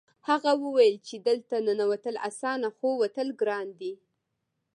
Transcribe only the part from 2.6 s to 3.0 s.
خو